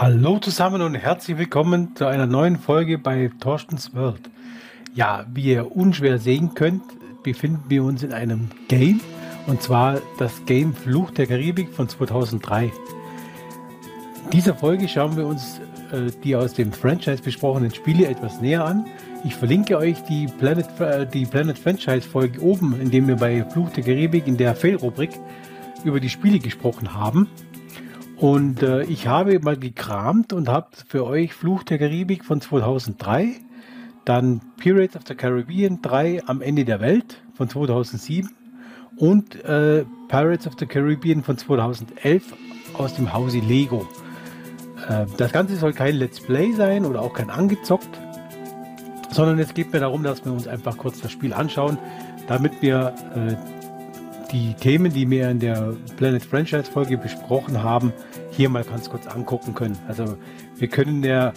[0.00, 4.30] Hallo zusammen und herzlich willkommen zu einer neuen Folge bei Torstens World.
[4.94, 6.84] Ja, wie ihr unschwer sehen könnt,
[7.24, 9.00] befinden wir uns in einem Game
[9.48, 12.66] und zwar das Game Fluch der Karibik von 2003.
[14.26, 15.58] In dieser Folge schauen wir uns
[15.90, 18.86] äh, die aus dem Franchise besprochenen Spiele etwas näher an.
[19.24, 23.42] Ich verlinke euch die Planet, äh, die Planet Franchise Folge oben, in dem wir bei
[23.46, 25.10] Fluch der Karibik in der Fail-Rubrik
[25.82, 27.28] über die Spiele gesprochen haben.
[28.18, 33.36] Und äh, ich habe mal gekramt und habe für euch Fluch der Karibik von 2003,
[34.04, 38.30] dann Pirates of the Caribbean 3 am Ende der Welt von 2007
[38.96, 42.24] und äh, Pirates of the Caribbean von 2011
[42.74, 43.86] aus dem Hause Lego.
[44.88, 48.00] Äh, das Ganze soll kein Let's Play sein oder auch kein angezockt,
[49.10, 51.78] sondern es geht mir darum, dass wir uns einfach kurz das Spiel anschauen,
[52.26, 53.57] damit wir äh,
[54.32, 57.92] die Themen, die wir in der Planet Franchise Folge besprochen haben,
[58.30, 59.78] hier mal ganz kurz angucken können.
[59.88, 60.16] Also
[60.56, 61.32] wir können ja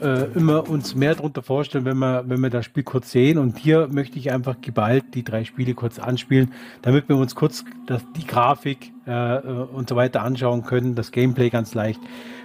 [0.00, 3.38] äh, immer uns mehr darunter vorstellen, wenn wir, wenn wir das Spiel kurz sehen.
[3.38, 7.64] Und hier möchte ich einfach geballt die drei Spiele kurz anspielen, damit wir uns kurz
[7.86, 12.00] das, die Grafik äh, und so weiter anschauen können, das Gameplay ganz leicht,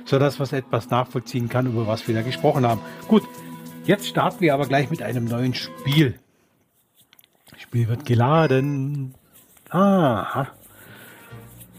[0.06, 2.82] sodass man etwas nachvollziehen kann, über was wir da gesprochen haben.
[3.08, 3.24] Gut,
[3.86, 6.16] jetzt starten wir aber gleich mit einem neuen Spiel.
[7.52, 9.16] Das Spiel wird geladen.
[9.70, 10.48] Aha.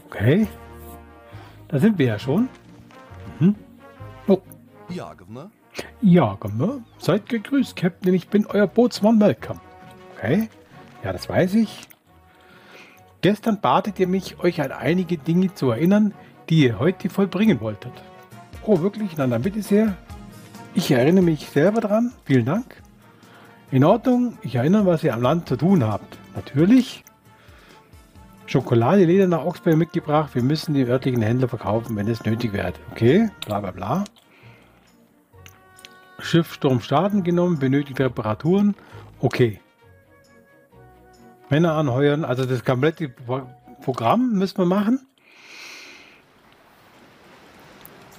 [0.05, 0.47] Okay.
[1.67, 2.49] Da sind wir ja schon.
[3.39, 3.55] Mhm.
[4.27, 4.41] Oh.
[4.89, 5.51] Ja, Governor.
[6.01, 6.81] Ja, Governor.
[6.97, 8.13] Seid gegrüßt, Captain.
[8.13, 9.59] Ich bin euer Bootsmann Malcolm.
[10.15, 10.49] Okay.
[11.03, 11.87] Ja, das weiß ich.
[13.21, 16.13] Gestern batet ihr mich, euch an einige Dinge zu erinnern,
[16.49, 17.93] die ihr heute vollbringen wolltet.
[18.63, 19.11] Oh, wirklich?
[19.17, 19.95] Na, dann bitte sehr.
[20.73, 22.13] Ich erinnere mich selber dran.
[22.25, 22.81] Vielen Dank.
[23.71, 24.37] In Ordnung.
[24.41, 26.17] Ich erinnere, was ihr am Land zu tun habt.
[26.35, 27.03] Natürlich.
[28.51, 30.35] Schokolade, Leder nach Augsburg mitgebracht.
[30.35, 32.77] Wir müssen die örtlichen Händler verkaufen, wenn es nötig wird.
[32.91, 34.03] Okay, bla bla bla.
[36.19, 38.75] Schiffsturm starten genommen, benötigt Reparaturen.
[39.19, 39.61] Okay.
[41.49, 43.13] Männer anheuern, also das komplette
[43.81, 44.99] Programm müssen wir machen.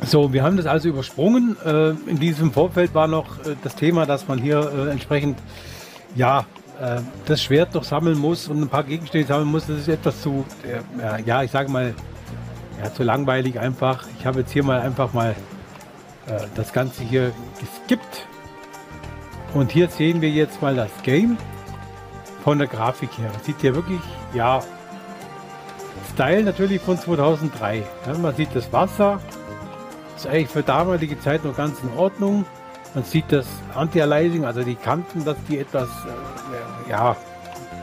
[0.00, 1.56] So, wir haben das also übersprungen.
[1.64, 5.38] Äh, in diesem Vorfeld war noch äh, das Thema, dass man hier äh, entsprechend
[6.14, 6.46] ja
[6.80, 10.20] äh, das Schwert noch sammeln muss und ein paar Gegenstände sammeln muss, das ist etwas
[10.22, 11.94] zu, äh, ja, ich sage mal,
[12.82, 14.04] ja, zu langweilig einfach.
[14.18, 15.34] Ich habe jetzt hier mal einfach mal
[16.26, 18.26] äh, das Ganze hier geskippt.
[19.54, 21.36] Und hier sehen wir jetzt mal das Game
[22.42, 23.30] von der Grafik her.
[23.34, 24.00] Das sieht hier wirklich,
[24.34, 24.62] ja,
[26.14, 27.82] Style natürlich von 2003.
[28.06, 29.20] Ja, man sieht das Wasser.
[30.16, 32.44] Ist eigentlich für damalige Zeit noch ganz in Ordnung.
[32.94, 37.16] Man sieht das Anti-Aliasing, also die Kanten, dass die etwas, äh, ja,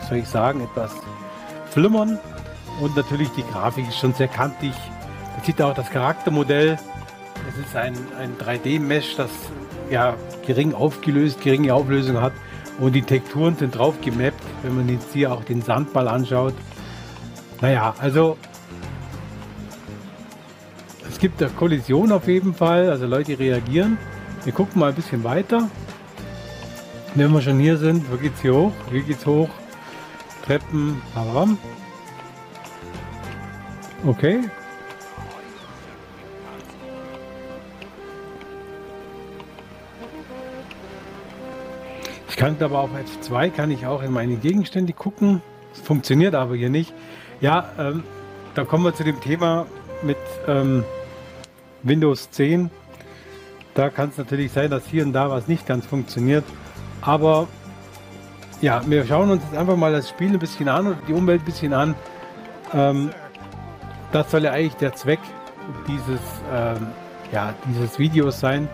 [0.08, 0.92] soll ich sagen, etwas
[1.72, 2.20] flimmern.
[2.80, 4.74] Und natürlich die Grafik ist schon sehr kantig.
[5.36, 6.78] Man sieht auch das Charaktermodell.
[7.50, 9.32] Es ist ein, ein 3D-Mesh, das
[9.90, 10.16] ja
[10.46, 12.34] gering aufgelöst, geringe Auflösung hat.
[12.80, 16.54] Und die Texturen sind drauf gemappt, wenn man jetzt hier auch den Sandball anschaut.
[17.62, 18.38] Naja, also
[21.10, 23.98] es gibt eine Kollision auf jeden Fall, also Leute reagieren.
[24.46, 25.70] Wir gucken mal ein bisschen weiter.
[27.16, 28.72] Wenn wir schon hier sind, wo geht's hier hoch?
[28.90, 29.50] Hier geht's hoch.
[30.46, 31.02] Treppen.
[31.14, 31.58] Bam.
[34.06, 34.40] Okay.
[42.30, 45.42] Ich kann aber auf F2 kann ich auch in meine Gegenstände gucken.
[45.74, 46.94] Das funktioniert aber hier nicht.
[47.42, 48.04] Ja, ähm,
[48.56, 49.66] da kommen wir zu dem Thema
[50.02, 50.18] mit
[50.48, 50.86] ähm,
[51.84, 52.72] Windows 10
[53.80, 56.44] da kann es natürlich sein, dass hier und da was nicht ganz funktioniert.
[57.00, 57.48] Aber
[58.60, 61.42] ja, wir schauen uns jetzt einfach mal das Spiel ein bisschen an und die Umwelt
[61.42, 61.96] ein bisschen an.
[62.74, 63.12] Ähm,
[64.12, 65.20] das soll ja eigentlich der Zweck
[65.88, 66.20] dieses,
[66.54, 66.88] ähm,
[67.32, 68.68] ja, dieses Videos sein,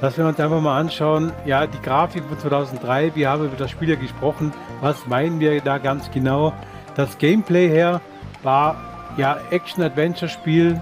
[0.00, 3.70] dass wir uns einfach mal anschauen, ja, die Grafik von 2003, wir haben über das
[3.70, 6.52] Spiel ja gesprochen, was meinen wir da ganz genau.
[6.96, 8.00] Das Gameplay her
[8.42, 8.76] war
[9.16, 10.80] ja Action-Adventure-Spiel,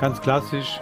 [0.00, 0.80] ganz klassisch.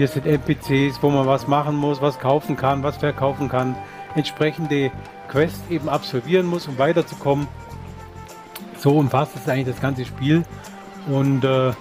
[0.00, 3.76] Hier sind NPCs, wo man was machen muss, was kaufen kann, was verkaufen kann,
[4.14, 4.90] entsprechende
[5.28, 7.46] Quests eben absolvieren muss, um weiterzukommen.
[8.78, 10.44] So umfasst es eigentlich das ganze Spiel.
[11.06, 11.72] Und äh,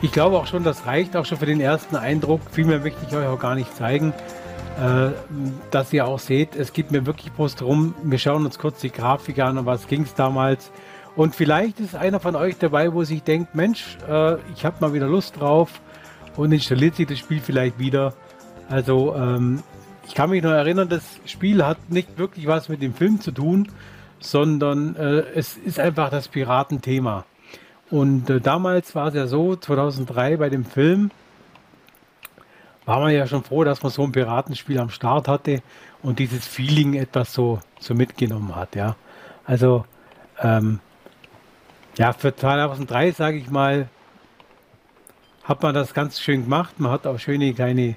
[0.00, 2.40] ich glaube auch schon, das reicht auch schon für den ersten Eindruck.
[2.50, 4.14] Viel mehr möchte ich euch auch gar nicht zeigen.
[4.80, 5.10] Äh,
[5.70, 8.90] dass ihr auch seht, es geht mir wirklich bloß darum, wir schauen uns kurz die
[8.90, 10.72] Grafik an und was ging es damals.
[11.14, 14.94] Und vielleicht ist einer von euch dabei, wo sich denkt, Mensch, äh, ich habe mal
[14.94, 15.82] wieder Lust drauf
[16.36, 18.14] und installiert sich das Spiel vielleicht wieder.
[18.68, 19.62] Also ähm,
[20.06, 23.32] ich kann mich noch erinnern, das Spiel hat nicht wirklich was mit dem Film zu
[23.32, 23.68] tun,
[24.20, 27.24] sondern äh, es ist einfach das Piratenthema.
[27.90, 31.10] Und äh, damals war es ja so, 2003 bei dem Film
[32.84, 35.60] war man ja schon froh, dass man so ein Piratenspiel am Start hatte
[36.02, 38.94] und dieses Feeling etwas so, so mitgenommen hat, ja.
[39.44, 39.84] Also,
[40.40, 40.78] ähm,
[41.98, 43.88] ja, für 2003, sage ich mal,
[45.46, 46.78] hat man das ganz schön gemacht.
[46.80, 47.94] Man hat auch schöne kleine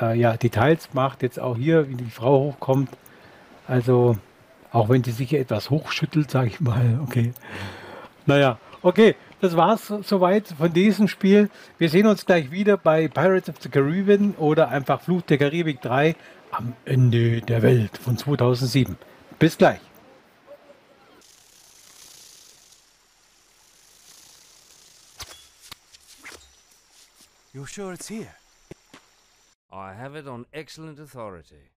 [0.00, 1.22] äh, ja, Details gemacht.
[1.22, 2.90] Jetzt auch hier, wie die Frau hochkommt.
[3.66, 4.16] Also,
[4.72, 7.00] auch wenn sie sich etwas hochschüttelt, sage ich mal.
[7.08, 7.32] Okay.
[8.26, 9.14] Naja, okay.
[9.40, 11.48] Das war's soweit von diesem Spiel.
[11.78, 15.80] Wir sehen uns gleich wieder bei Pirates of the Caribbean oder einfach Fluch der Karibik
[15.80, 16.16] 3
[16.50, 18.96] am Ende der Welt von 2007.
[19.38, 19.78] Bis gleich.
[27.58, 28.36] You're sure it's here?
[29.72, 31.72] I have it on excellent authority.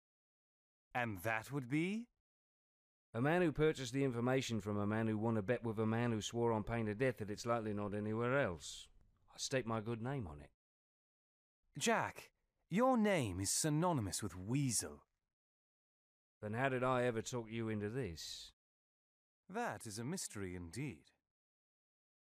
[0.95, 2.05] And that would be?
[3.15, 5.87] A man who purchased the information from a man who won a bet with a
[5.87, 8.89] man who swore on pain of death that it's likely not anywhere else.
[9.33, 10.51] I stake my good name on it.
[11.79, 12.29] Jack,
[12.69, 15.05] your name is synonymous with Weasel.
[16.43, 18.53] Then how did I ever talk you into this?
[19.49, 21.05] That is a mystery indeed.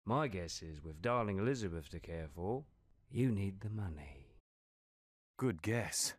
[0.05, 2.63] My guess is, with darling Elizabeth to care for,
[3.11, 4.27] you need the money.
[5.37, 6.13] Good guess.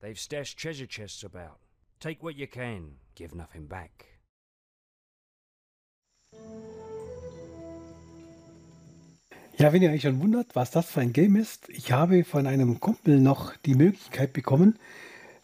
[0.00, 1.58] They've stashed treasure chests about.
[2.00, 4.04] Take what you can, give nothing back.
[9.58, 12.46] Ja, wenn ihr euch schon wundert, was das für ein Game ist, ich habe von
[12.46, 14.78] einem Kumpel noch die Möglichkeit bekommen,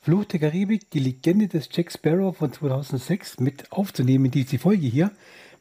[0.00, 4.87] Fluch der Karibik, die Legende des Jack Sparrow von 2006 mit aufzunehmen in diese Folge
[4.87, 5.12] hier.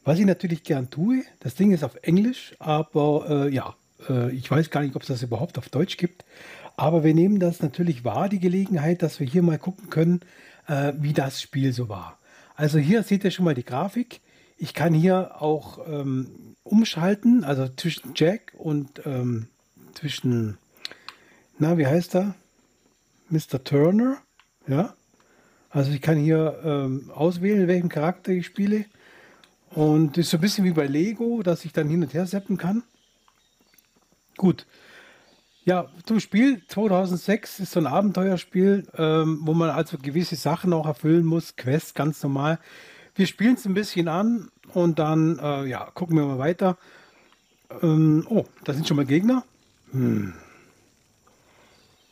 [0.04, 3.74] Was ich natürlich gern tue, das Ding ist auf Englisch, aber äh, ja,
[4.08, 6.24] äh, ich weiß gar nicht, ob es das überhaupt auf Deutsch gibt.
[6.76, 10.20] Aber wir nehmen das natürlich wahr, die Gelegenheit, dass wir hier mal gucken können,
[10.66, 12.18] äh, wie das Spiel so war.
[12.54, 14.20] Also hier seht ihr schon mal die Grafik.
[14.56, 19.48] Ich kann hier auch ähm, umschalten, also zwischen Jack und ähm,
[19.94, 20.58] zwischen,
[21.58, 22.34] na, wie heißt er?
[23.28, 23.64] Mr.
[23.64, 24.18] Turner.
[24.66, 24.94] Ja.
[25.70, 28.84] Also ich kann hier ähm, auswählen, welchen Charakter ich spiele.
[29.70, 32.58] Und ist so ein bisschen wie bei Lego, dass ich dann hin und her seppen
[32.58, 32.82] kann.
[34.36, 34.66] Gut.
[35.64, 40.86] Ja, zum Spiel 2006 ist so ein Abenteuerspiel, ähm, wo man also gewisse Sachen auch
[40.86, 42.58] erfüllen muss, Quests ganz normal.
[43.14, 46.78] Wir spielen es ein bisschen an und dann äh, ja, gucken wir mal weiter.
[47.80, 49.44] Ähm, oh, da sind schon mal Gegner.
[49.92, 50.34] Hm.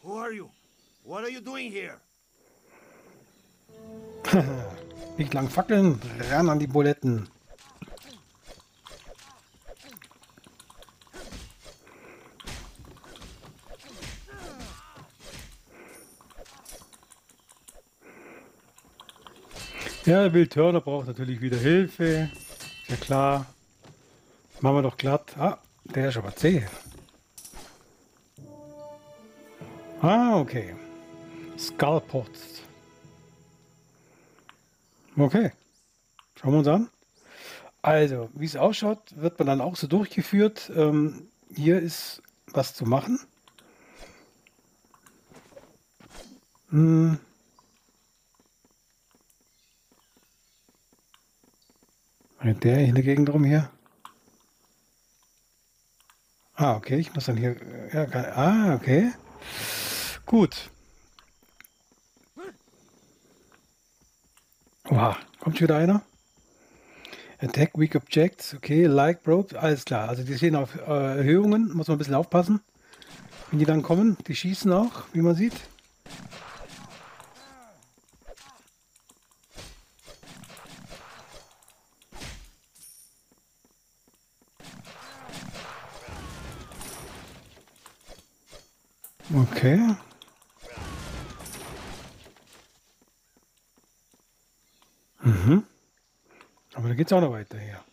[0.03, 0.49] Who are you?
[1.05, 1.97] What are you doing here?
[5.19, 6.01] Nicht lang fackeln,
[6.31, 7.29] ran an die Buletten.
[20.11, 22.29] Ja, Will Turner braucht natürlich wieder Hilfe.
[22.89, 23.47] Ja klar.
[24.61, 25.37] Machen wir doch glatt.
[25.39, 26.67] Ah, der ist aber zäh.
[30.03, 30.75] Ah, okay.
[31.57, 32.63] Skullpots.
[35.17, 35.53] Okay.
[36.35, 36.91] Schauen wir uns an.
[37.81, 40.73] Also, wie es ausschaut, wird man dann auch so durchgeführt.
[40.75, 43.21] Ähm, hier ist was zu machen.
[46.71, 47.21] Hm.
[52.41, 53.71] Rennt der Gegend rum hier?
[56.55, 57.57] Ah, okay, ich muss dann hier.
[57.93, 59.13] Ja, ah, okay.
[60.27, 60.71] Gut.
[64.85, 66.03] Wow, kommt wieder einer?
[67.39, 70.09] Attack Weak Objects, okay, Like Probe, alles klar.
[70.09, 72.61] Also die stehen auf äh, Erhöhungen, muss man ein bisschen aufpassen,
[73.51, 74.17] wenn die dann kommen.
[74.27, 75.55] Die schießen auch, wie man sieht.
[89.33, 89.95] Okay.
[95.23, 95.65] Mhm.
[96.75, 97.85] Aber da geht es auch noch weiter hier.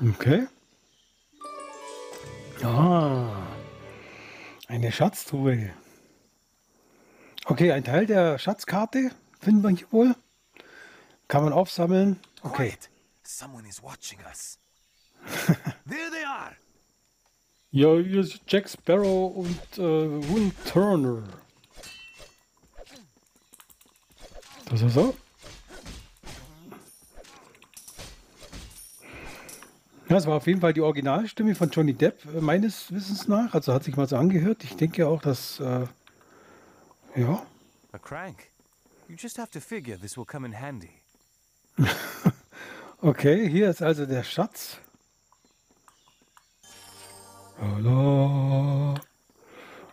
[0.00, 0.46] Okay.
[2.62, 3.46] Ah.
[4.68, 5.72] Eine Schatztruhe.
[7.46, 9.10] Okay, ein Teil der Schatzkarte
[9.40, 10.14] finden wir hier wohl.
[11.26, 12.20] Kann man aufsammeln.
[12.42, 12.76] Okay.
[13.24, 14.58] Someone is watching us.
[15.86, 16.56] there they are.
[17.72, 21.22] Ja, hier ist Jack Sparrow und äh, Will Turner.
[24.68, 25.14] Das ist so.
[30.08, 33.54] Ja, es war auf jeden Fall die Originalstimme von Johnny Depp, äh, meines Wissens nach.
[33.54, 34.64] Also hat sich mal so angehört.
[34.64, 35.86] Ich denke auch, dass, äh,
[37.14, 37.46] ja.
[37.92, 38.48] A crank.
[39.08, 40.90] You just have to figure this will come in handy.
[43.02, 44.78] Okay, hier ist also der Schatz.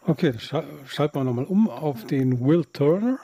[0.02, 0.40] Okay, dann
[0.88, 3.20] schalten wir nochmal um auf den Will Turner.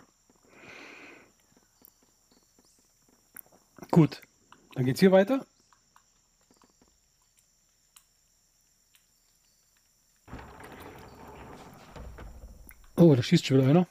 [3.90, 4.22] Gut,
[4.74, 5.46] dann geht's hier weiter.
[12.98, 13.88] Oh, da schießt schon wieder einer.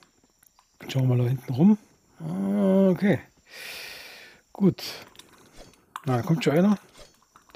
[0.88, 1.78] Schauen wir mal da hinten rum.
[2.21, 3.21] Ah, okay.
[4.52, 4.82] Gut.
[6.04, 6.78] Na, da kommt schon einer.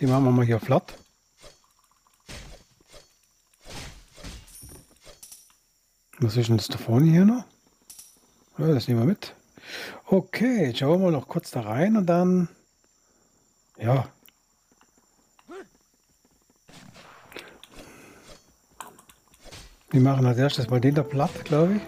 [0.00, 0.94] Den machen wir mal hier flatt.
[6.18, 7.44] Was ist denn das da vorne hier noch?
[8.58, 9.35] Ja, das nehmen wir mit.
[10.06, 12.49] Okay, schauen wir noch kurz da rein und dann...
[13.78, 14.08] Ja.
[19.90, 21.82] Wir machen als erstes mal den da platt, glaube ich.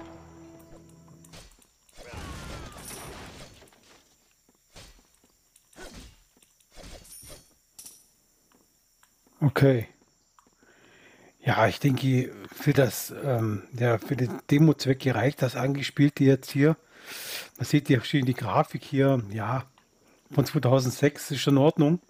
[9.41, 9.89] Okay.
[11.49, 16.77] Ja, ich denke, für das, ähm, ja, für den Demo-Zweck reicht das angespielte jetzt hier.
[17.57, 19.65] Man sieht ja schön die Grafik hier, ja,
[20.31, 22.01] von 2006 ist schon in Ordnung.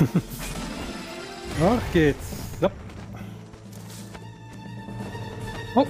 [1.63, 2.27] Ach geht's.
[2.61, 2.69] So.
[5.75, 5.87] Oh.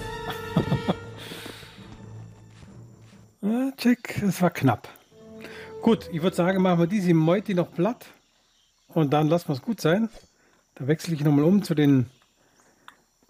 [3.78, 4.95] check, es war knapp.
[5.86, 8.08] Gut, ich würde sagen, machen wir diese Meute noch platt
[8.88, 10.10] und dann lassen wir es gut sein.
[10.74, 12.10] Da wechsle ich nochmal um zu den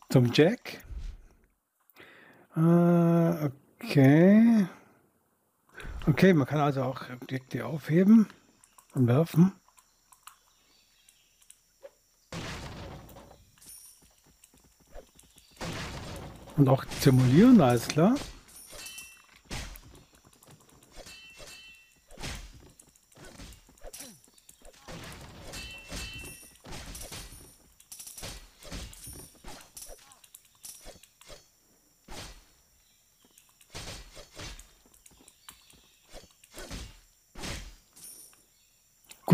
[0.08, 0.78] zum Jack.
[2.56, 3.50] Äh,
[3.84, 4.68] okay.
[6.08, 8.30] Okay, man kann also auch Objekte aufheben
[8.94, 9.52] und werfen.
[16.56, 18.16] Und auch simulieren, alles klar.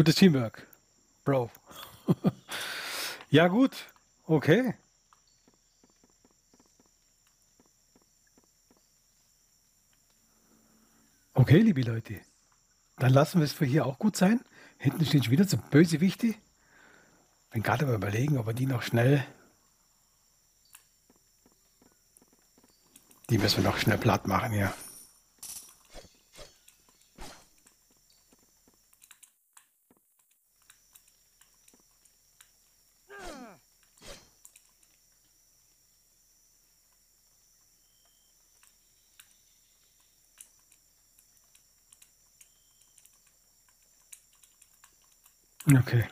[0.02, 0.66] Gutes Teamwork,
[1.24, 1.52] Bro.
[3.30, 3.76] ja, gut.
[4.26, 4.74] Okay.
[11.36, 12.20] Okay, liebe Leute.
[12.98, 14.42] Dann lassen wir es für hier auch gut sein.
[14.80, 16.34] Hinten stehen schon wieder so Bösewichte.
[17.52, 19.24] Bin gerade mal überlegen, ob wir die noch schnell.
[23.30, 24.74] Die müssen wir noch schnell platt machen, ja.
[45.80, 46.04] Okay.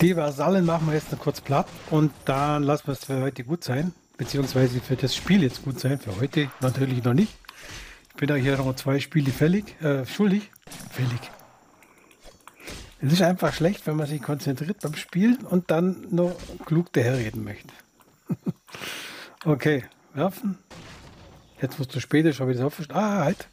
[0.00, 3.42] Die Vasallen machen wir jetzt noch kurz platt und dann lassen wir es für heute
[3.42, 3.94] gut sein.
[4.16, 5.98] Beziehungsweise für das Spiel jetzt gut sein.
[5.98, 7.34] Für heute natürlich noch nicht.
[8.10, 10.50] Ich bin da hier noch zwei Spiele fällig, äh, schuldig.
[10.90, 11.30] Fällig.
[13.00, 17.42] Es ist einfach schlecht, wenn man sich konzentriert beim Spielen und dann nur klug daherreden
[17.42, 17.72] möchte.
[19.44, 20.58] okay, werfen.
[21.60, 22.98] Jetzt, wo es zu spät ist, habe ich das aufgestellt.
[22.98, 23.48] Ah, halt.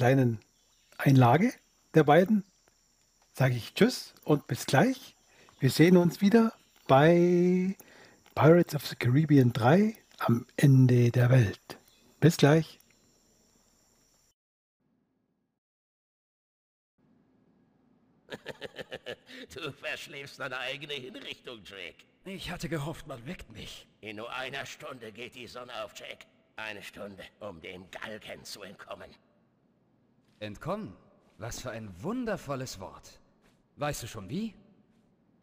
[0.00, 0.40] Kleinen
[0.96, 1.52] Einlage
[1.92, 2.42] der beiden
[3.34, 5.14] sage ich Tschüss und bis gleich.
[5.58, 6.54] Wir sehen uns wieder
[6.88, 7.76] bei
[8.34, 11.78] Pirates of the Caribbean 3 am Ende der Welt.
[12.18, 12.78] Bis gleich.
[19.54, 21.96] du verschläfst deine eigene Hinrichtung, Jack.
[22.24, 23.86] Ich hatte gehofft, man weckt mich.
[24.00, 26.24] In nur einer Stunde geht die Sonne auf, Jack.
[26.56, 29.14] Eine Stunde, um dem Galgen zu entkommen.
[30.42, 30.94] Entkommen?
[31.36, 33.20] Was für ein wundervolles Wort.
[33.76, 34.54] Weißt du schon wie?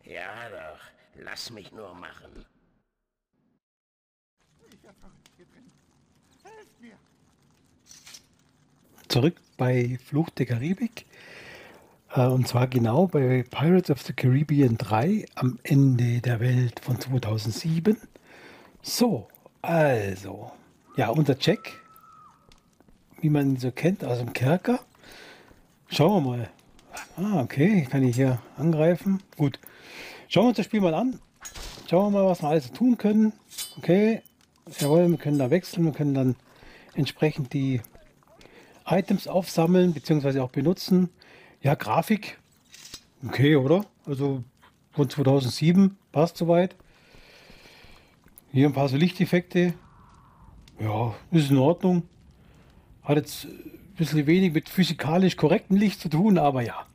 [0.03, 0.79] Ja doch,
[1.23, 2.31] lass mich nur machen.
[9.07, 11.05] Zurück bei Fluch der Karibik.
[12.09, 16.99] Äh, und zwar genau bei Pirates of the Caribbean 3 am Ende der Welt von
[16.99, 17.97] 2007.
[18.81, 19.27] So,
[19.61, 20.51] also,
[20.95, 21.81] ja, unser Check
[23.21, 24.79] wie man ihn so kennt, aus dem Kerker.
[25.89, 26.49] Schauen wir mal.
[27.15, 29.23] Ah, okay, kann ich hier angreifen.
[29.37, 29.57] Gut.
[30.27, 31.19] Schauen wir uns das Spiel mal an.
[31.89, 33.31] Schauen wir mal, was wir alles tun können.
[33.77, 34.21] Okay,
[34.79, 35.85] jawohl, wir können da wechseln.
[35.85, 36.35] Wir können dann
[36.93, 37.81] entsprechend die
[38.85, 40.41] Items aufsammeln bzw.
[40.41, 41.09] auch benutzen.
[41.61, 42.37] Ja, Grafik.
[43.25, 43.85] Okay, oder?
[44.05, 44.43] Also
[44.91, 46.75] von 2007 passt soweit.
[48.51, 49.73] Hier ein paar so Lichteffekte.
[50.79, 52.03] Ja, ist in Ordnung.
[53.03, 53.47] Hat jetzt
[53.97, 56.85] bisschen wenig mit physikalisch korrektem Licht zu tun, aber ja.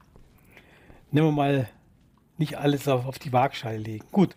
[1.10, 1.68] Nehmen wir mal
[2.38, 4.04] nicht alles auf, auf die Waagschale legen.
[4.10, 4.36] Gut,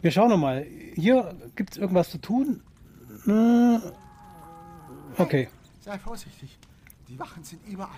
[0.00, 0.64] wir schauen noch mal.
[0.94, 2.62] Hier gibt es irgendwas zu tun.
[3.26, 3.78] Äh,
[5.18, 5.48] Okay.
[5.80, 6.58] Sei vorsichtig.
[7.08, 7.90] Die Wachen sind überall.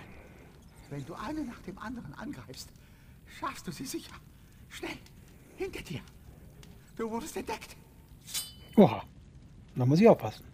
[0.89, 2.69] Wenn du eine nach dem anderen angreifst,
[3.39, 4.13] schaffst du sie sicher.
[4.69, 4.97] Schnell,
[5.55, 6.01] hinter dir.
[6.97, 7.75] Du wurdest entdeckt.
[8.75, 9.03] Oha.
[9.75, 10.45] Da muss ich aufpassen.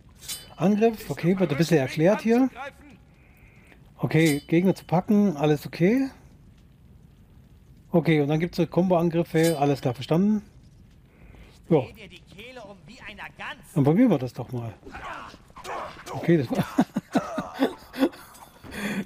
[0.56, 2.50] Angriff, okay, wird ein bisschen erklärt hier.
[4.04, 6.10] Okay, Gegner zu packen, alles okay.
[7.92, 10.42] Okay, und dann gibt es Combo-Angriffe, alles klar verstanden.
[11.70, 11.84] Ja,
[13.76, 14.74] dann probieren wir das doch mal.
[16.12, 16.66] Okay, das war.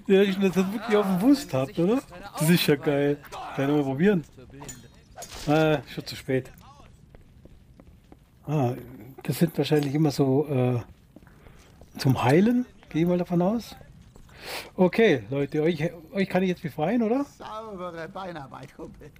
[0.07, 2.01] ja, ich das wirklich auf dem Wust habt, oder?
[2.39, 3.17] Das ist ja geil.
[3.55, 4.23] Kann ich mal probieren.
[5.47, 6.51] Ah, schon zu spät.
[8.47, 8.73] Ah,
[9.23, 10.79] das sind wahrscheinlich immer so äh,
[11.99, 13.75] zum Heilen, gehe ich mal davon aus.
[14.75, 17.25] Okay, Leute, euch, euch kann ich jetzt befreien, oder?
[17.25, 19.11] Saubere Beinarbeit, Kumpel.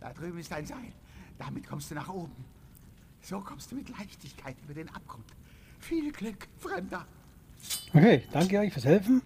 [0.00, 0.92] Da drüben ist ein Seil.
[1.38, 2.44] Damit kommst du nach oben.
[3.20, 5.24] So kommst du mit Leichtigkeit über den Abgrund.
[5.80, 7.06] Viel Glück, Fremder.
[7.92, 9.22] Okay, danke euch fürs Helfen.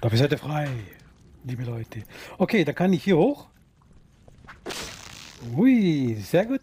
[0.00, 0.68] Dafür seid ihr frei,
[1.44, 2.02] liebe Leute.
[2.38, 3.48] Okay, dann kann ich hier hoch.
[5.56, 6.60] Ui, sehr gut.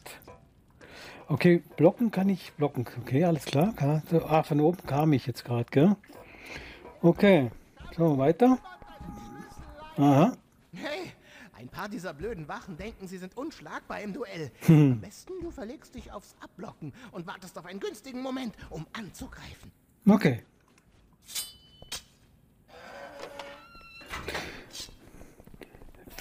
[1.32, 2.86] Okay, blocken kann ich blocken.
[3.00, 3.74] Okay, alles klar.
[4.28, 5.96] Ah, von oben kam ich jetzt gerade, gell?
[7.02, 7.50] Okay,
[7.96, 8.58] so weiter.
[9.96, 10.36] Aha.
[10.74, 11.14] Hey,
[11.54, 14.52] ein paar dieser blöden Wachen denken, sie sind unschlagbar im Duell.
[14.68, 19.72] Am besten, du verlegst dich aufs Abblocken und wartest auf einen günstigen Moment, um anzugreifen.
[20.06, 20.44] Okay.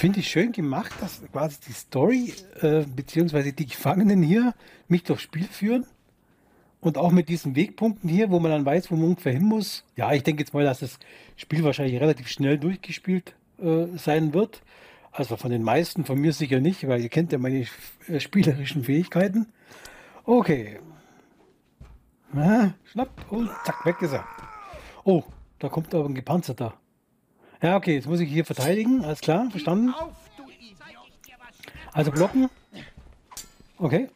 [0.01, 2.33] Finde ich schön gemacht, dass quasi die Story
[2.63, 4.55] äh, beziehungsweise die Gefangenen hier
[4.89, 5.85] mich durchs Spiel führen.
[6.81, 9.85] Und auch mit diesen Wegpunkten hier, wo man dann weiß, wo man ungefähr hin muss.
[9.97, 10.99] Ja, ich denke jetzt mal, dass das
[11.37, 14.63] Spiel wahrscheinlich relativ schnell durchgespielt äh, sein wird.
[15.13, 17.67] Also von den meisten, von mir sicher nicht, weil ihr kennt ja meine
[18.09, 19.49] äh, spielerischen Fähigkeiten.
[20.25, 20.79] Okay,
[22.35, 24.25] Ah, schnapp und zack, weg ist er.
[25.03, 25.25] Oh,
[25.59, 26.80] da kommt aber ein gepanzerter.
[27.63, 29.05] Ja, okay, jetzt muss ich hier verteidigen.
[29.05, 29.95] Alles klar, verstanden.
[31.93, 32.49] Also blocken.
[33.79, 34.09] Okay.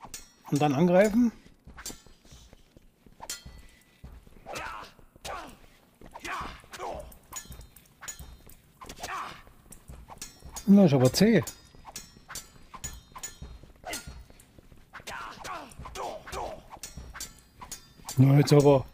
[0.51, 1.33] Und dann angreifen.
[10.67, 11.43] Na, ist aber zäh.
[18.17, 18.87] Na, jetzt aber.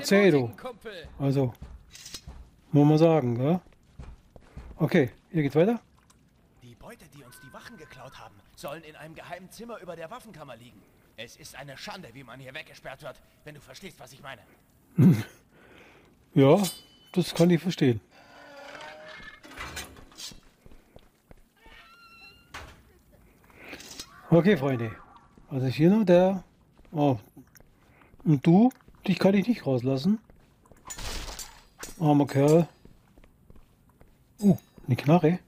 [0.00, 0.50] Du.
[1.20, 1.54] Also,
[2.72, 3.60] muss man sagen, gell?
[4.76, 5.80] Okay, hier geht's weiter.
[6.64, 10.10] Die Beute, die uns die Wachen geklaut haben, sollen in einem geheimen Zimmer über der
[10.10, 10.82] Waffenkammer liegen.
[11.16, 14.42] Es ist eine Schande, wie man hier weggesperrt wird, wenn du verstehst, was ich meine.
[16.36, 16.60] Ja,
[17.12, 18.00] das kann ich verstehen.
[24.28, 24.90] Okay, Freunde.
[25.48, 26.42] Also hier noch der.
[26.90, 27.16] Oh.
[28.24, 28.68] Und du?
[29.06, 30.18] Dich kann ich nicht rauslassen.
[32.00, 32.68] Armer Kerl.
[34.40, 35.38] Uh, eine Knarre.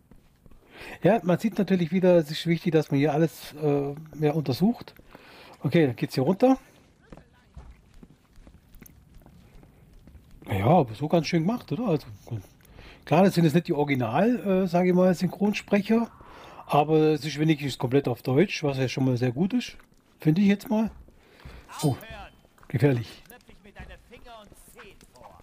[1.03, 4.95] Ja, man sieht natürlich wieder, es ist wichtig, dass man hier alles äh, mehr untersucht.
[5.63, 6.59] Okay, dann geht's hier runter.
[10.49, 11.89] Ja, aber so ganz schön gemacht, oder?
[11.89, 12.07] Also,
[13.05, 16.09] klar, das sind jetzt nicht die Original, äh, sage ich mal, Synchronsprecher,
[16.67, 19.77] aber es ist wenigstens komplett auf Deutsch, was ja schon mal sehr gut ist.
[20.21, 20.91] Finde ich jetzt mal.
[21.83, 21.97] Oh,
[22.69, 23.23] gefährlich.
[23.27, 25.39] Knöpf dich mit deinen Finger und Zehen vor.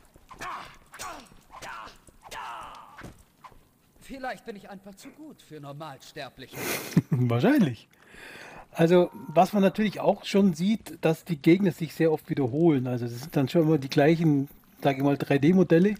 [4.15, 6.56] Vielleicht bin ich einfach zu gut für Normalsterbliche.
[7.10, 7.88] Wahrscheinlich.
[8.71, 12.86] Also, was man natürlich auch schon sieht, dass die Gegner sich sehr oft wiederholen.
[12.86, 14.49] Also, das sind dann schon immer die gleichen,
[14.84, 15.95] sage ich mal, 3D-Modelle,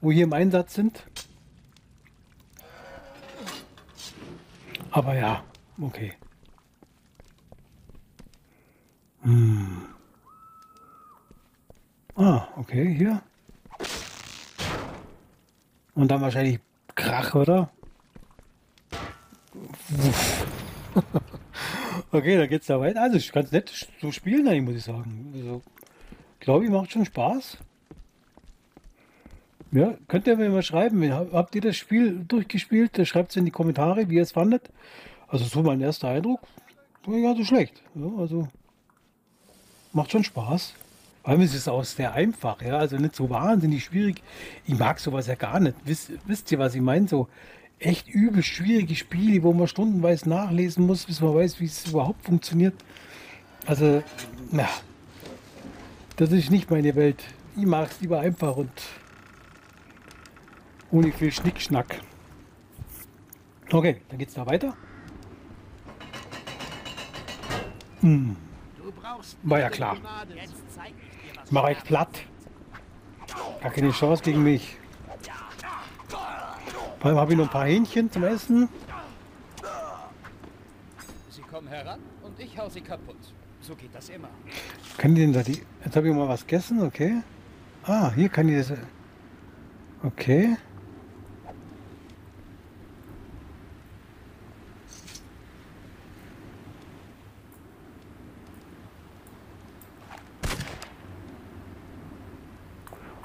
[0.00, 1.04] wo hier im Einsatz sind.
[4.92, 5.42] Aber ja,
[5.80, 6.12] okay.
[9.22, 9.88] Hm.
[12.14, 13.20] Ah, okay, hier.
[15.96, 16.60] Und dann wahrscheinlich
[16.94, 17.70] Krach, oder?
[22.12, 23.02] okay, dann geht's da weiter.
[23.02, 25.32] Also, ist ganz nett zu spielen, eigentlich, muss ich sagen.
[25.34, 25.62] Also,
[26.40, 27.58] glaube ich, macht schon Spaß.
[29.72, 33.06] Ja, könnt ihr mir mal schreiben, habt ihr das Spiel durchgespielt?
[33.08, 34.68] Schreibt es in die Kommentare, wie ihr es fandet.
[35.28, 36.40] Also so mein erster Eindruck,
[37.06, 37.82] ja, so schlecht.
[37.94, 38.48] Ja, also
[39.94, 40.74] macht schon Spaß.
[41.22, 44.22] Vor allem ist es auch sehr einfach, ja, also nicht so wahnsinnig schwierig.
[44.66, 45.76] Ich mag sowas ja gar nicht.
[45.84, 47.06] Wisst, wisst ihr, was ich meine?
[47.06, 47.28] So
[47.78, 52.24] echt übel schwierige Spiele, wo man stundenweise nachlesen muss, bis man weiß, wie es überhaupt
[52.24, 52.74] funktioniert.
[53.66, 54.02] Also,
[54.50, 54.68] na,
[56.16, 57.22] das ist nicht meine Welt.
[57.56, 58.72] Ich mag es lieber einfach und
[60.90, 62.00] ohne viel Schnickschnack.
[63.70, 64.76] Okay, dann geht's da weiter.
[68.00, 68.36] Hm.
[69.44, 69.96] War ja klar.
[71.52, 72.08] Mach ich platt.
[73.60, 74.78] Gar keine Chance gegen mich.
[76.98, 78.70] Vor allem habe ich noch ein paar Hähnchen zum Essen.
[81.28, 83.18] Sie kommen heran und ich hau sie kaputt.
[83.60, 84.30] So geht das immer.
[84.96, 85.62] Kann die denn da die.
[85.84, 87.20] Jetzt habe ich mal was gegessen, okay.
[87.84, 88.78] Ah, hier kann ich das.
[90.02, 90.56] Okay.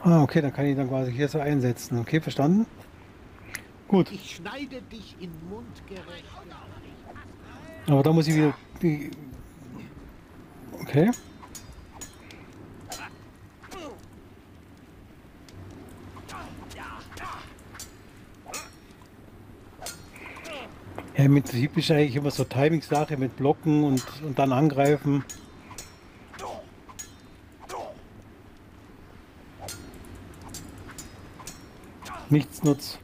[0.07, 1.99] Ah, okay, dann kann ich dann quasi hier so einsetzen.
[1.99, 2.65] Okay, verstanden?
[3.89, 4.09] Gut.
[4.09, 6.23] Ich schneide dich in mundgerecht.
[7.87, 8.53] Aber da muss ich wieder...
[8.81, 9.11] die-
[10.81, 11.11] Okay.
[21.17, 25.23] Ja, im Prinzip ist eigentlich immer so Timing-Sache mit Blocken und, und dann angreifen.
[32.29, 32.99] Nichts nutzt.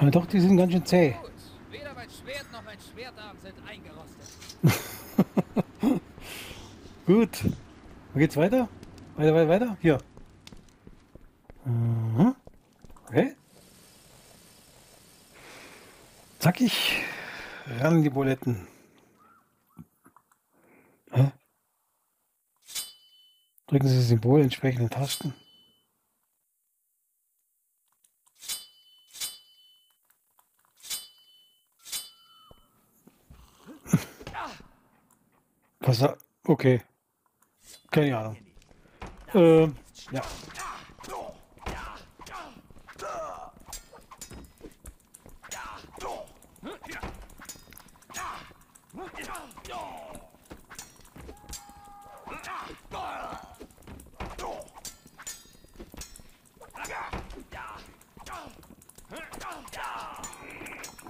[0.00, 1.10] Aber doch, die sind ganz schön zäh.
[1.12, 1.30] Gut.
[1.70, 4.28] Weder mein Schwert noch mein Schwertarm sind eingerostet.
[7.06, 7.44] Gut.
[8.12, 8.68] Wo geht's weiter?
[9.16, 9.76] Weiter, weiter, weiter?
[9.80, 9.98] Hier.
[11.64, 12.34] Mhm.
[13.06, 13.34] Okay.
[16.38, 17.02] Zackig.
[17.80, 18.73] Ran die Buletten.
[23.74, 25.34] Drücken Sie Symbol entsprechende Tasten.
[35.80, 36.08] Was?
[36.44, 36.82] Okay.
[37.90, 38.36] Keine Ahnung.
[39.34, 39.76] Ähm,
[40.12, 40.22] ja.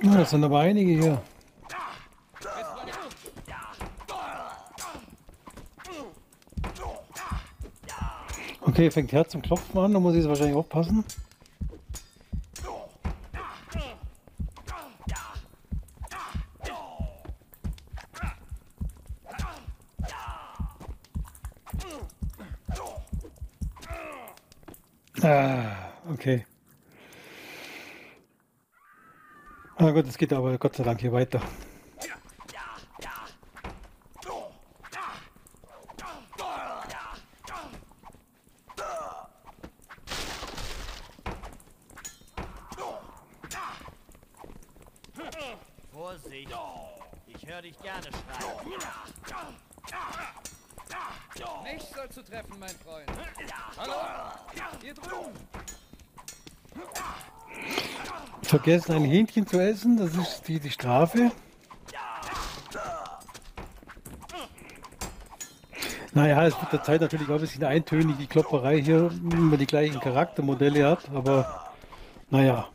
[0.03, 1.23] Ja, das sind aber einige hier.
[8.61, 11.05] Okay, fängt Herz zum Klopfen an, da muss ich jetzt wahrscheinlich aufpassen.
[25.23, 26.45] Ah, okay.
[29.85, 31.43] Na gut, es geht aber Gott sei Dank hier weiter.
[45.93, 46.49] Vorsicht!
[47.27, 48.73] Ich höre dich gerne schreien.
[51.63, 53.11] Mich sollst du treffen, mein Freund.
[53.77, 53.93] Hallo?
[54.81, 55.35] Hier drüben.
[58.65, 61.31] Vergessen ein Hähnchen zu essen, das ist die, die Strafe.
[66.15, 69.59] Naja, es wird der Zeit natürlich auch ein bisschen eintönig, die Klopperei hier, wenn man
[69.59, 71.75] die gleichen Charaktermodelle hat, aber
[72.31, 72.71] naja.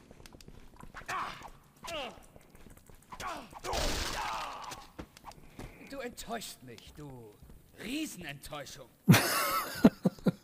[5.90, 7.10] Du enttäuschst mich, du
[7.84, 8.86] Riesenenttäuschung.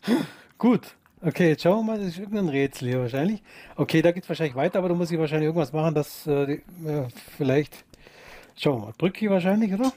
[0.58, 0.96] Gut.
[1.26, 3.42] Okay, jetzt schauen wir mal, das ist irgendein Rätsel hier wahrscheinlich.
[3.74, 6.46] Okay, da geht es wahrscheinlich weiter, aber da muss ich wahrscheinlich irgendwas machen, dass äh,
[6.46, 7.84] die, äh, vielleicht.
[8.54, 9.92] Schauen wir mal, Brücke wahrscheinlich, oder?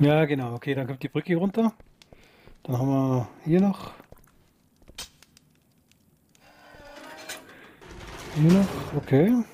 [0.00, 1.74] Ja, genau, okay, dann kommt die Brücke runter.
[2.62, 3.92] Dann haben wir hier noch.
[8.36, 9.44] Hier noch, okay.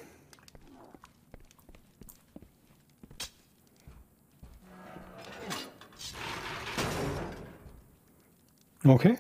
[8.88, 9.18] Okay.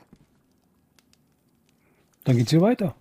[2.24, 2.94] Dann geht's hier weiter.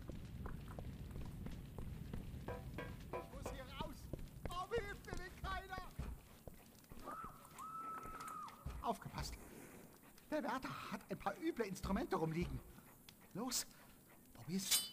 [8.81, 9.33] Aufgepasst.
[10.29, 12.59] Der Wärter hat ein paar üble Instrumente rumliegen.
[13.33, 13.65] Los,
[14.33, 14.91] probier's.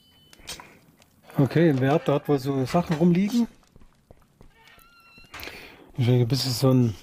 [1.37, 3.49] Okay, im Wert dort, wo so Sachen rumliegen.
[5.97, 6.95] Wahrscheinlich ein bisschen so ein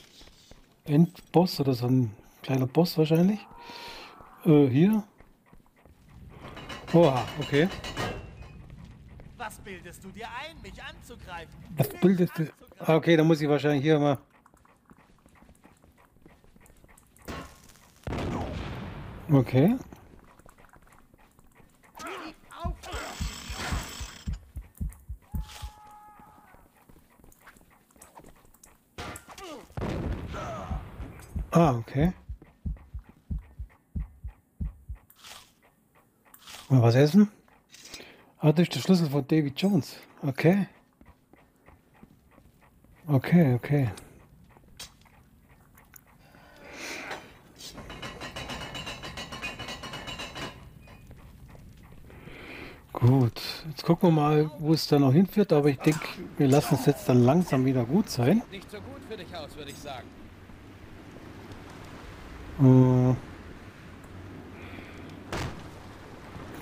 [0.86, 3.46] Endboss oder so ein kleiner Boss wahrscheinlich.
[4.46, 5.04] Äh, hier.
[6.94, 7.70] Oha, okay.
[9.38, 11.54] Was bildest du dir ein, mich anzugreifen?
[11.78, 12.52] Was bildest du?
[12.80, 14.18] Ah, okay, dann muss ich wahrscheinlich hier mal.
[19.32, 19.78] Okay.
[31.52, 32.14] Ah, okay.
[36.72, 37.30] Mal was essen?
[38.40, 39.98] Ah, das ist der Schlüssel von David Jones.
[40.22, 40.68] Okay.
[43.08, 43.90] Okay, okay.
[52.94, 56.08] Gut, jetzt gucken wir mal, wo es da noch hinführt, aber ich denke,
[56.38, 58.44] wir lassen es jetzt dann langsam wieder gut sein.
[58.50, 60.08] Nicht so gut für dich aus, würde ich sagen.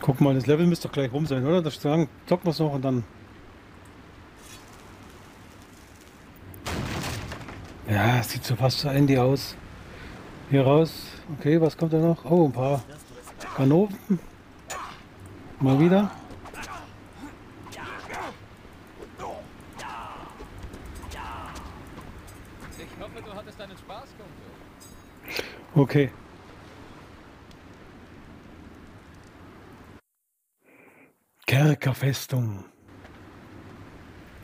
[0.10, 1.62] Guck mal, das Level müsste doch gleich rum sein, oder?
[1.62, 3.04] Das sagen, zocken wir es noch und dann.
[7.88, 9.56] Ja, es sieht so fast zu Ende aus.
[10.50, 11.12] Hier raus.
[11.38, 12.26] Okay, was kommt da noch?
[12.26, 12.82] Oh, ein paar
[13.56, 14.20] Kanonen.
[15.60, 16.10] Mal wieder.
[22.80, 25.46] Ich hoffe, du hattest deinen Spaß, Kumpel.
[25.76, 26.10] Okay.
[31.60, 32.64] Kerkerfestung.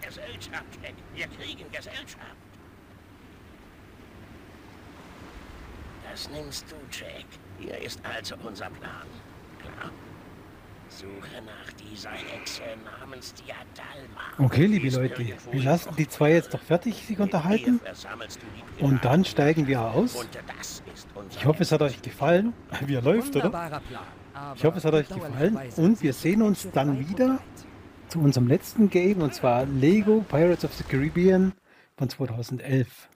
[0.01, 0.95] Gesellschaft, Jack.
[1.13, 2.17] Wir kriegen Gesellschaft.
[6.11, 7.23] Das nimmst du, Jack.
[7.57, 9.07] Hier ist also unser Plan.
[9.59, 9.91] Klar.
[10.89, 14.21] Suche nach dieser Hexe namens Diadalma.
[14.37, 17.79] Okay, liebe Leute, wir lassen die zwei jetzt doch fertig sich unterhalten.
[18.81, 20.27] Und dann steigen wir aus.
[21.31, 22.51] Ich hoffe, es hat euch gefallen.
[22.85, 23.45] Wie er läuft, oder?
[23.45, 24.24] Wunderbarer Plan.
[24.55, 25.57] Ich hoffe, es hat euch gefallen.
[25.77, 27.39] Und wir sehen uns dann wieder
[28.09, 31.53] zu unserem letzten Game, und zwar Lego Pirates of the Caribbean
[31.97, 33.09] von 2011.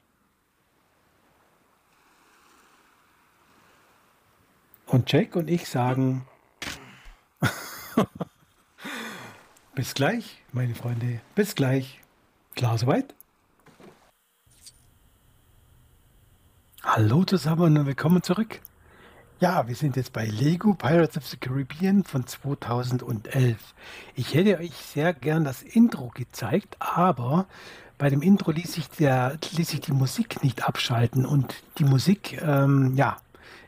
[4.88, 6.25] Und Jack und ich sagen
[9.75, 11.21] bis gleich, meine Freunde.
[11.36, 12.01] Bis gleich.
[12.55, 13.13] Klar soweit?
[16.82, 18.62] Hallo zusammen und willkommen zurück.
[19.41, 23.56] Ja, wir sind jetzt bei Lego Pirates of the Caribbean von 2011.
[24.13, 27.45] Ich hätte euch sehr gern das Intro gezeigt, aber
[27.97, 32.41] bei dem Intro ließ sich, der, ließ sich die Musik nicht abschalten und die Musik,
[32.41, 33.15] ähm, ja,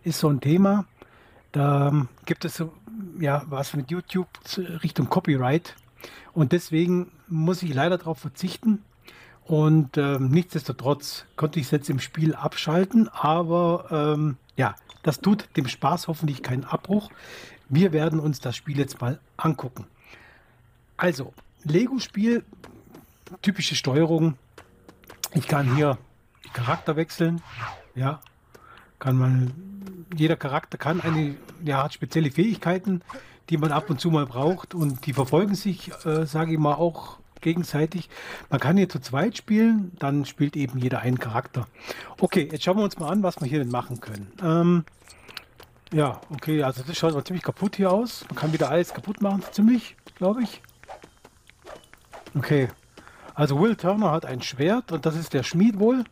[0.03, 0.83] ist so ein Thema.
[1.53, 2.73] Da gibt es so,
[3.21, 4.27] ja, was mit YouTube
[4.83, 5.77] Richtung Copyright
[6.33, 8.83] und deswegen muss ich leider darauf verzichten.
[9.45, 15.49] Und ähm, nichtsdestotrotz konnte ich es jetzt im Spiel abschalten, aber ähm, ja, das tut
[15.57, 17.09] dem Spaß hoffentlich keinen Abbruch.
[17.69, 19.85] Wir werden uns das Spiel jetzt mal angucken.
[20.97, 21.33] Also,
[21.63, 22.43] Lego-Spiel,
[23.41, 24.35] typische Steuerung.
[25.33, 25.97] Ich kann hier
[26.43, 27.41] die Charakter wechseln.
[27.95, 28.19] Ja,
[28.99, 33.01] kann man, jeder Charakter kann eine, ja, hat spezielle Fähigkeiten,
[33.49, 36.75] die man ab und zu mal braucht und die verfolgen sich, äh, sage ich mal,
[36.75, 38.09] auch gegenseitig.
[38.49, 41.67] Man kann hier zu zweit spielen, dann spielt eben jeder einen Charakter.
[42.19, 44.31] Okay, jetzt schauen wir uns mal an, was wir hier denn machen können.
[44.41, 44.85] Ähm,
[45.93, 48.25] ja, okay, also das schaut mal ziemlich kaputt hier aus.
[48.29, 50.61] Man kann wieder alles kaputt machen, ziemlich, glaube ich.
[52.33, 52.69] Okay,
[53.33, 56.03] also Will Turner hat ein Schwert und das ist der Schmied wohl.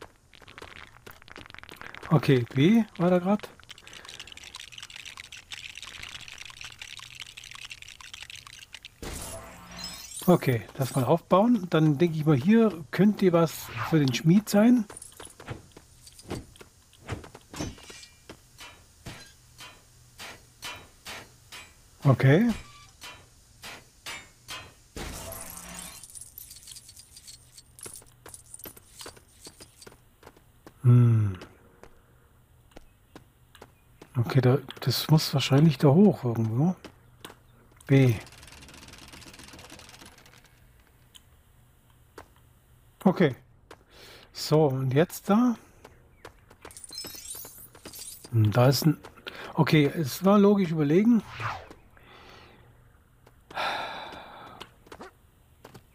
[2.10, 3.48] Okay, B war da gerade.
[10.30, 11.66] Okay, das mal aufbauen.
[11.72, 13.52] Dann denke ich mal, hier könnte was
[13.90, 14.86] für den Schmied sein.
[22.04, 22.52] Okay.
[30.84, 31.40] Hm.
[34.16, 36.76] Okay, da, das muss wahrscheinlich da hoch irgendwo.
[37.88, 38.14] B.
[43.10, 43.36] Okay.
[44.34, 45.56] So, und jetzt da?
[48.30, 48.98] Hm, Da ist ein.
[49.56, 51.24] Okay, es war logisch überlegen.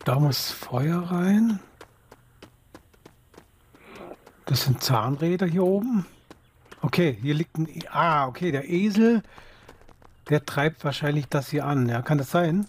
[0.05, 1.61] Da muss Feuer rein.
[4.46, 6.07] Das sind Zahnräder hier oben.
[6.83, 7.68] Okay, hier liegt ein...
[7.68, 9.22] E ah, okay, der Esel,
[10.31, 11.88] der treibt wahrscheinlich das hier an.
[11.88, 12.66] Ja, kann das sein?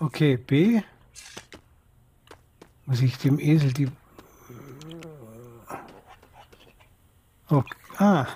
[0.00, 0.82] Okay, B.
[2.88, 3.88] Muss ich dem Esel die...
[7.50, 7.76] Okay.
[7.98, 8.26] Ah,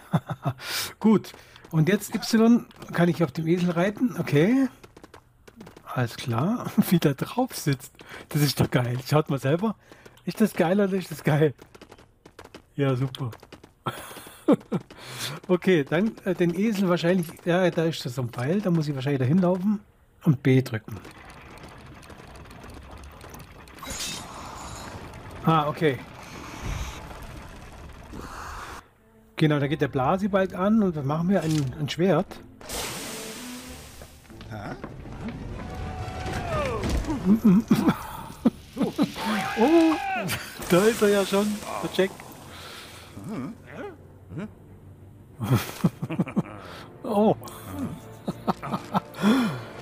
[1.00, 1.32] gut.
[1.70, 4.14] Und jetzt Y kann ich auf dem Esel reiten.
[4.18, 4.68] Okay.
[5.86, 6.70] Alles klar.
[6.90, 7.94] Wie der drauf sitzt.
[8.28, 8.98] Das ist doch geil.
[9.08, 9.74] Schaut mal selber.
[10.26, 11.54] Ist das geil oder ist das geil?
[12.76, 13.30] Ja, super.
[15.48, 17.26] okay, dann äh, den Esel wahrscheinlich.
[17.46, 18.60] Ja, da ist das so ein Pfeil.
[18.60, 19.80] Da muss ich wahrscheinlich dahin laufen
[20.24, 20.98] und B drücken.
[25.44, 25.98] Ah, okay.
[29.36, 31.42] Genau, da geht der Blasibalg an und was machen wir?
[31.42, 32.26] Ein, ein Schwert.
[39.58, 39.94] oh,
[40.70, 41.46] da ist er ja schon,
[41.82, 42.10] der Jack.
[47.02, 47.34] oh.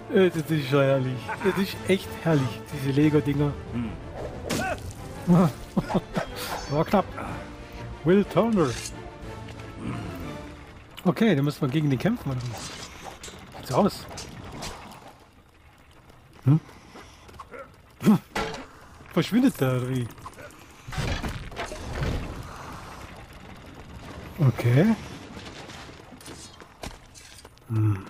[0.15, 1.19] das ist schon herrlich.
[1.45, 3.53] Das ist echt herrlich, diese Lego-Dinger.
[5.31, 7.05] War knapp.
[8.05, 8.71] Will Turner.
[11.05, 12.31] Okay, dann müssen wir gegen den kämpfen.
[12.31, 12.41] Oder?
[13.59, 14.07] Sieht's aus.
[16.45, 16.61] Hm?
[18.03, 18.19] Hm.
[19.13, 20.07] Verschwindet da, oder?
[24.39, 24.97] Okay.
[27.69, 28.07] Hm.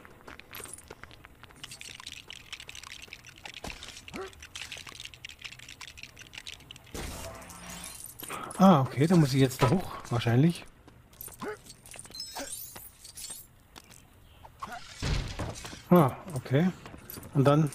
[8.59, 10.65] Ah, okay, da muss ich jetzt da hoch, wahrscheinlich.
[15.91, 16.71] Ah, okay.
[17.35, 17.71] Und dann...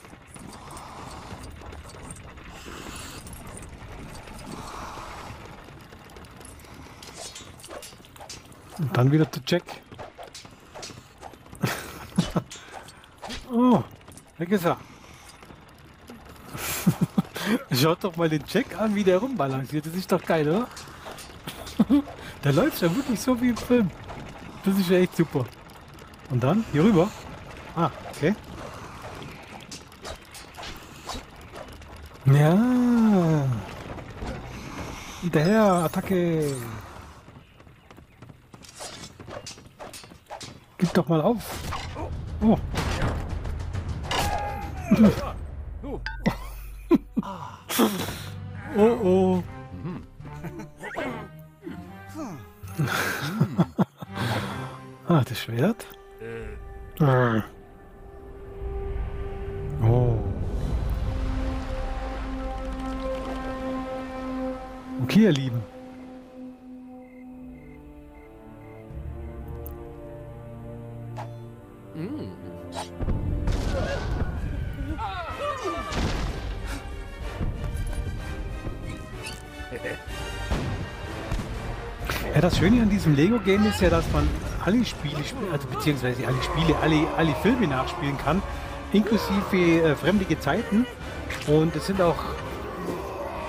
[8.78, 9.64] Und dann wieder zu Jack.
[13.52, 13.82] oh,
[14.38, 14.78] weg ist er.
[17.72, 19.86] Schaut doch mal den Jack an, wie der rumbalanciert.
[19.86, 20.68] Das ist doch geil, oder?
[22.46, 23.90] Der läuft ja wirklich so wie im Film.
[24.64, 25.46] Das ist ja echt super.
[26.30, 27.10] Und dann hier rüber.
[27.76, 28.36] Ah, okay.
[32.26, 33.46] Ja.
[35.22, 36.56] Hinterher, Attacke.
[40.78, 41.44] Gib doch mal auf.
[42.42, 42.58] Oh.
[48.78, 49.55] Oh oh.
[55.46, 55.86] Schwert?
[57.00, 57.44] Ah.
[65.04, 65.62] Okay, ihr Lieben.
[82.34, 84.28] Ja, das Schöne an diesem Lego-Game ist ja, dass man
[84.66, 85.18] alle Spiele,
[85.52, 88.42] also beziehungsweise alle Spiele, alle, alle Filme nachspielen kann,
[88.92, 90.86] inklusive äh, fremde Gezeiten.
[91.48, 92.18] Und es sind auch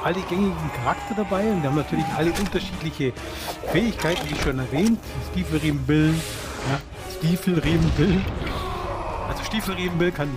[0.05, 3.13] alle gängigen Charakter dabei und wir haben natürlich alle unterschiedliche
[3.73, 5.01] Fähigkeiten, wie schon erwähnt.
[5.33, 6.15] Stiefelriemen Bill,
[6.71, 6.79] ja,
[7.19, 8.21] Stiefelriemen Bill.
[9.29, 10.31] Also Stiefelriemen Bill kann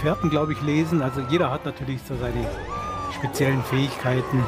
[0.00, 1.02] Fährten, glaube ich, lesen.
[1.02, 2.46] Also jeder hat natürlich so seine
[3.14, 4.42] speziellen Fähigkeiten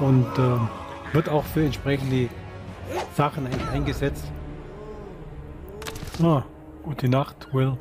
[0.00, 2.28] und äh, wird auch für entsprechende
[3.14, 4.24] Sachen eingesetzt.
[6.20, 6.44] Ah,
[6.82, 7.76] gute Nacht, Will.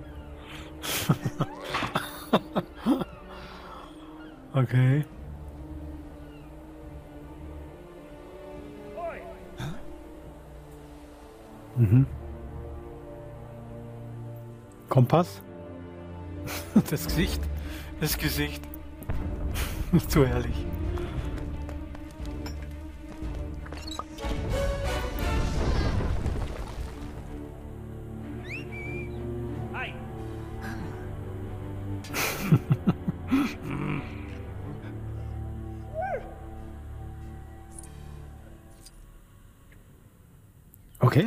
[4.54, 5.06] okay.
[11.76, 12.06] Mhm.
[14.90, 15.42] Kompass?
[16.90, 17.42] Das Gesicht?
[18.00, 18.64] Das Gesicht.
[20.08, 20.66] Zu herrlich.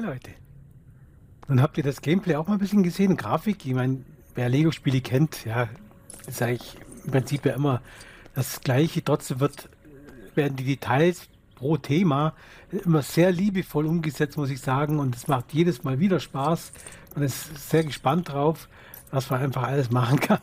[0.05, 0.31] Leute.
[1.49, 3.17] Dann habt ihr das Gameplay auch mal ein bisschen gesehen.
[3.17, 5.69] Grafik, ich meine, wer Lego-Spiele kennt, ja,
[6.27, 7.83] ist eigentlich im Prinzip ja immer
[8.35, 9.05] das Gleiche.
[9.05, 9.69] Trotzdem wird,
[10.35, 12.35] werden die Details pro Thema
[12.71, 14.99] immer sehr liebevoll umgesetzt, muss ich sagen.
[14.99, 16.73] Und es macht jedes Mal wieder Spaß,
[17.15, 18.69] und ist sehr gespannt drauf,
[19.11, 20.41] was man einfach alles machen kann.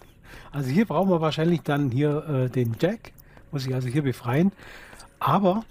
[0.52, 3.12] Also hier brauchen wir wahrscheinlich dann hier äh, den Jack,
[3.52, 4.52] muss ich also hier befreien.
[5.20, 5.66] Aber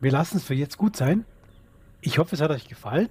[0.00, 1.24] wir lassen es für jetzt gut sein.
[2.00, 3.08] Ich hoffe, es hat euch gefallen.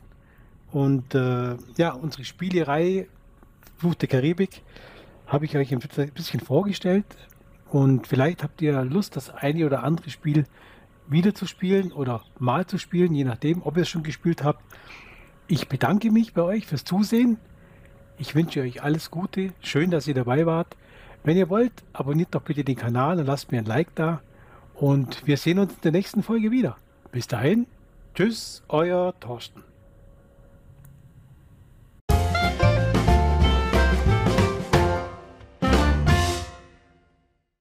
[0.73, 3.07] Und äh, ja, unsere Spielerei
[3.77, 4.63] Fluch der Karibik
[5.27, 5.79] habe ich euch ein
[6.13, 7.05] bisschen vorgestellt.
[7.69, 10.45] Und vielleicht habt ihr Lust, das eine oder andere Spiel
[11.07, 14.63] wieder zu spielen oder mal zu spielen, je nachdem, ob ihr es schon gespielt habt.
[15.47, 17.37] Ich bedanke mich bei euch fürs Zusehen.
[18.17, 19.53] Ich wünsche euch alles Gute.
[19.61, 20.75] Schön, dass ihr dabei wart.
[21.23, 24.21] Wenn ihr wollt, abonniert doch bitte den Kanal und lasst mir ein Like da.
[24.73, 26.77] Und wir sehen uns in der nächsten Folge wieder.
[27.11, 27.67] Bis dahin,
[28.15, 29.72] tschüss, euer Thorsten.